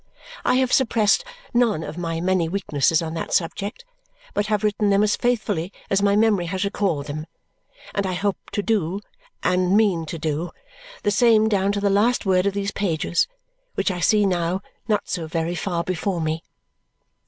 I 0.43 0.55
have 0.55 0.73
suppressed 0.73 1.23
none 1.53 1.83
of 1.83 1.95
my 1.95 2.19
many 2.21 2.49
weaknesses 2.49 3.03
on 3.03 3.13
that 3.13 3.35
subject, 3.35 3.85
but 4.33 4.47
have 4.47 4.63
written 4.63 4.89
them 4.89 5.03
as 5.03 5.15
faithfully 5.15 5.71
as 5.91 6.01
my 6.01 6.15
memory 6.15 6.47
has 6.47 6.63
recalled 6.65 7.05
them. 7.05 7.27
And 7.93 8.07
I 8.07 8.13
hope 8.13 8.37
to 8.53 8.63
do, 8.63 9.01
and 9.43 9.77
mean 9.77 10.07
to 10.07 10.17
do, 10.17 10.49
the 11.03 11.11
same 11.11 11.47
down 11.47 11.71
to 11.73 11.79
the 11.79 11.91
last 11.91 12.25
words 12.25 12.47
of 12.47 12.55
these 12.55 12.71
pages, 12.71 13.27
which 13.75 13.91
I 13.91 13.99
see 13.99 14.25
now 14.25 14.63
not 14.87 15.07
so 15.07 15.27
very 15.27 15.53
far 15.53 15.83
before 15.83 16.19
me. 16.19 16.41